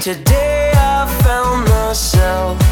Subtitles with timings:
[0.00, 2.69] Today I found myself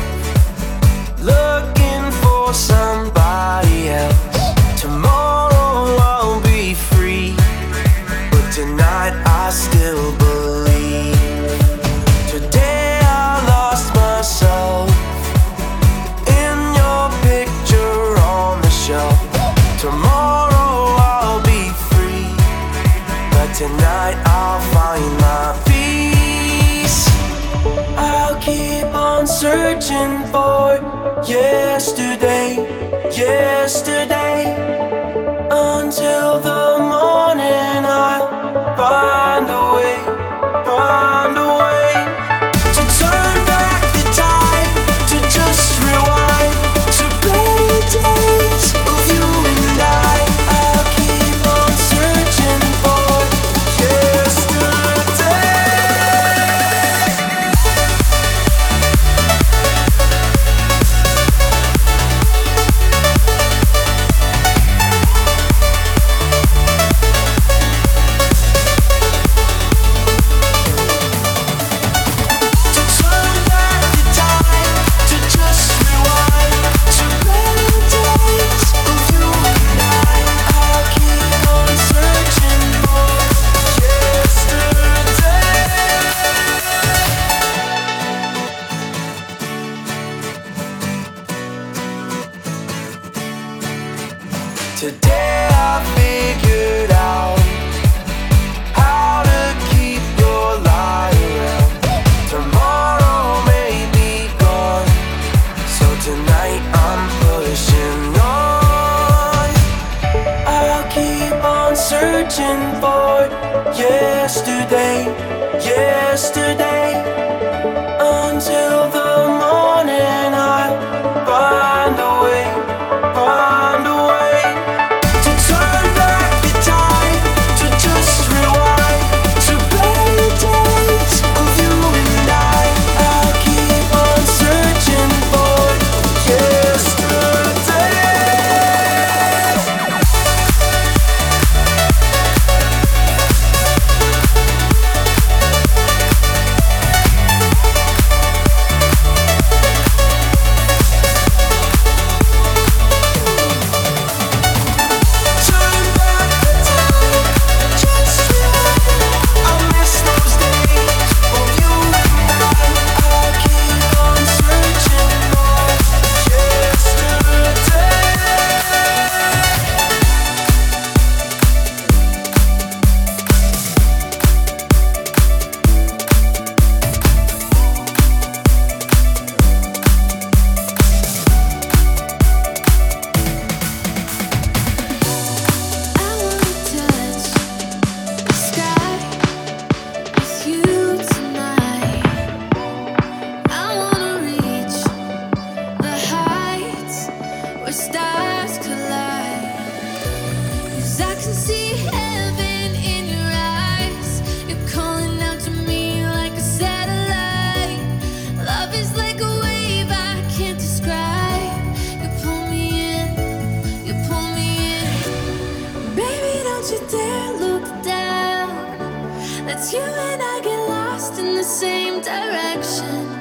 [216.68, 219.46] Don't you dare look down.
[219.46, 223.17] Let's you and I get lost in the same direction.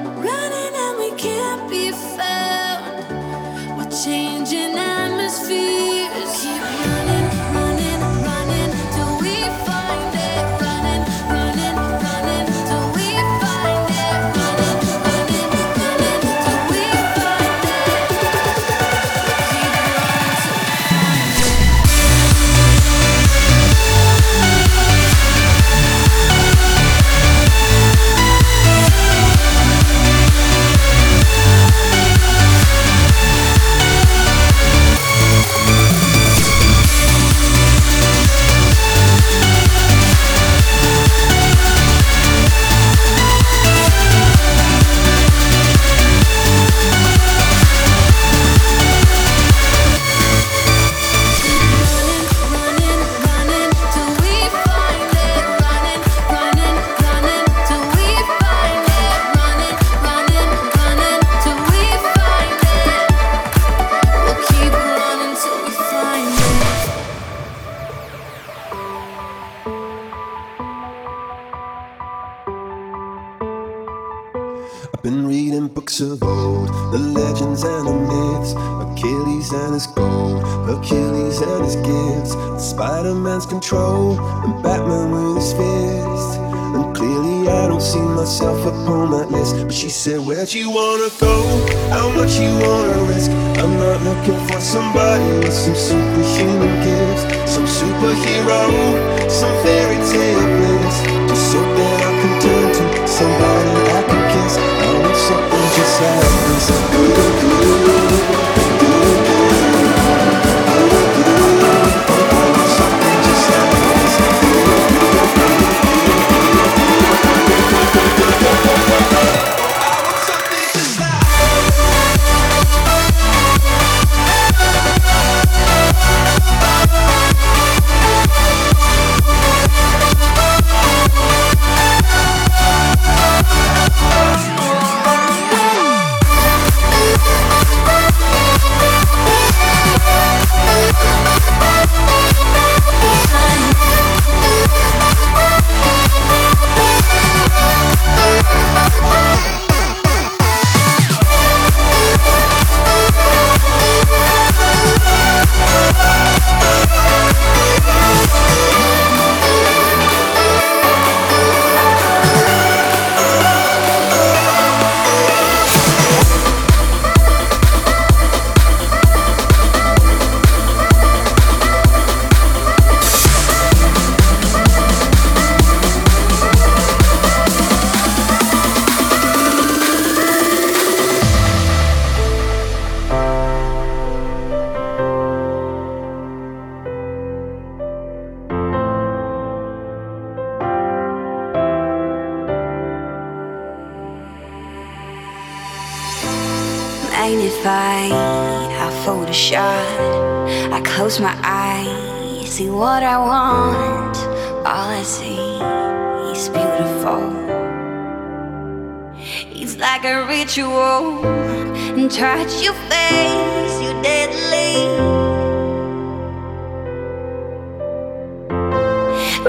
[90.56, 91.66] Wanna go?
[91.90, 93.30] How much you wanna risk?
[93.60, 99.07] I'm not looking for somebody with some superhuman gifts, some superhero,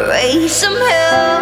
[0.07, 1.41] Raise some hell.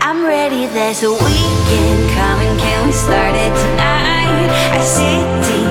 [0.00, 4.48] I'm ready, there's a weekend coming, can we start it tonight?
[4.70, 5.65] I sit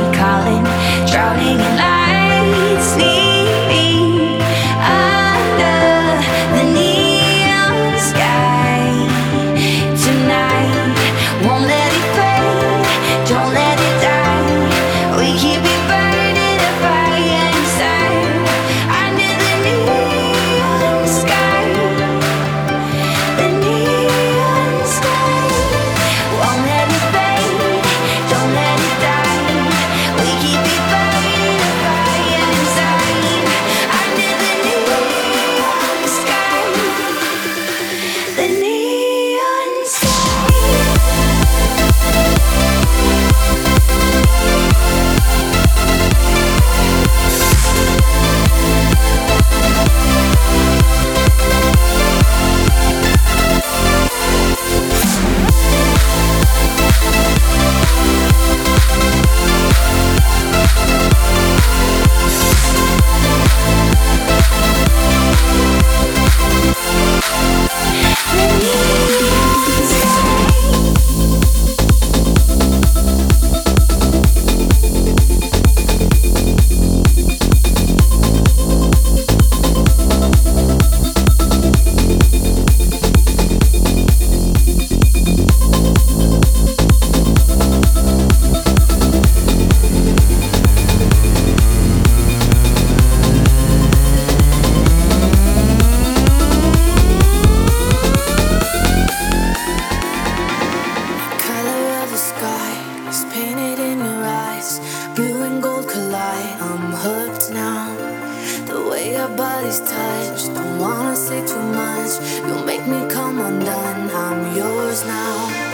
[111.25, 112.21] say too much.
[112.47, 114.11] You make me come undone.
[114.11, 115.64] I'm yours now.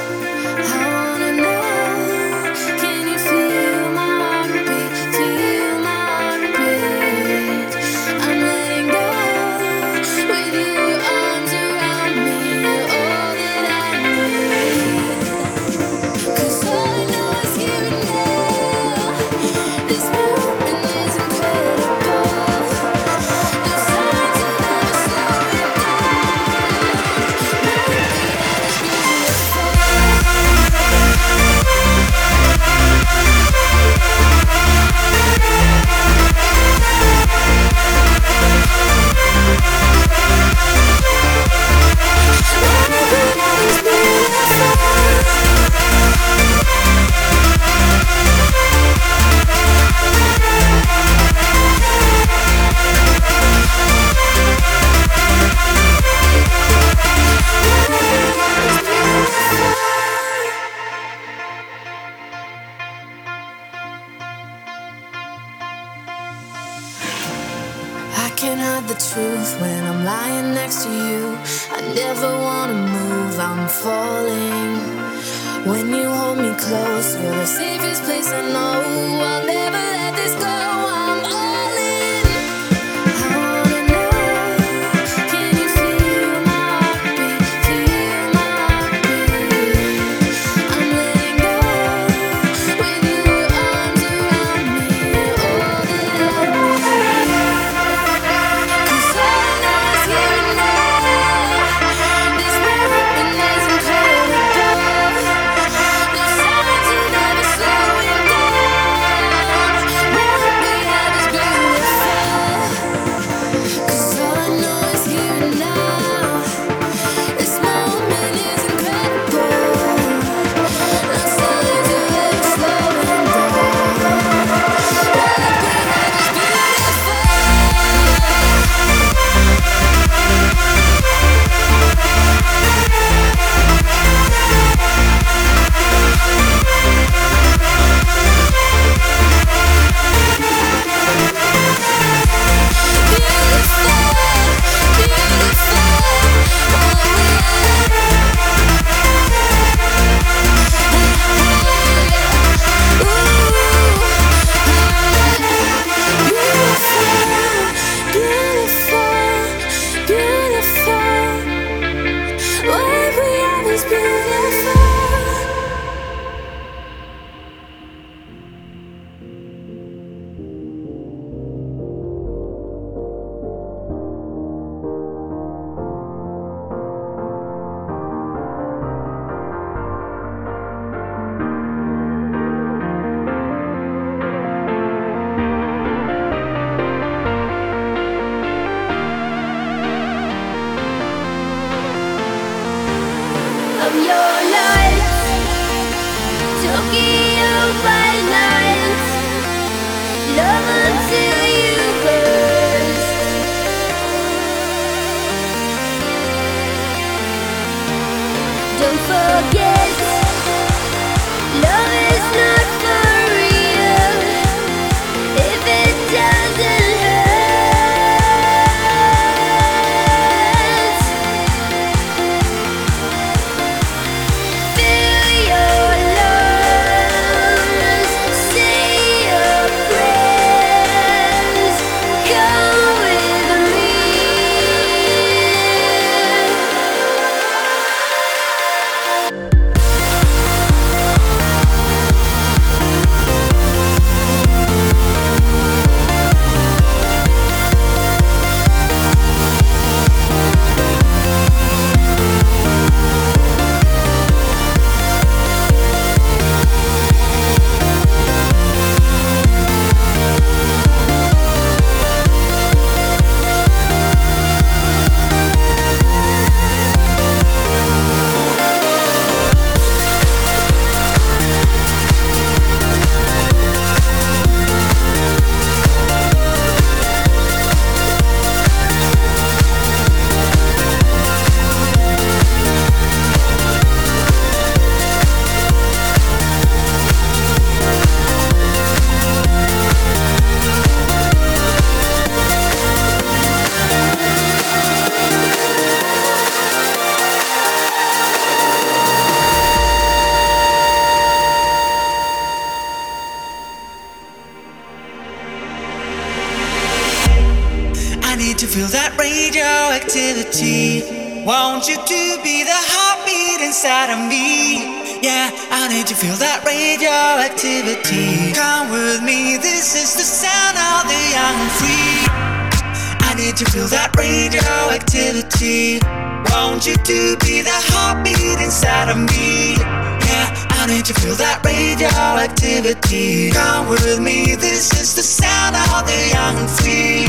[325.52, 329.76] Want you to be the heartbeat inside of me.
[329.76, 330.48] Yeah,
[330.80, 333.52] I need to feel that radioactivity.
[333.52, 337.28] Come with me, this is the sound of the young and free.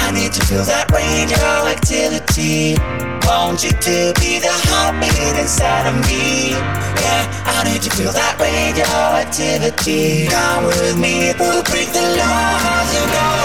[0.00, 2.78] I need to feel that radioactivity.
[3.26, 6.54] Want you to be the heartbeat inside of me.
[6.54, 10.28] Yeah, I need to feel that radioactivity.
[10.28, 13.35] Come with me, we'll break the laws of gravity.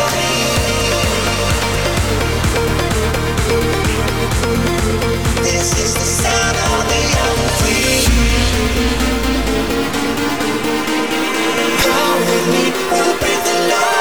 [12.42, 12.72] With me,
[13.20, 14.01] break the laws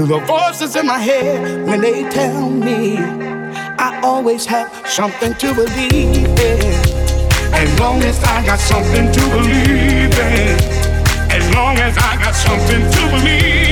[0.00, 5.52] to the voices in my head when they tell me I always have something to
[5.52, 6.60] believe in.
[7.52, 10.56] As long as I got something to believe in.
[11.30, 13.69] As long as I got something to believe in.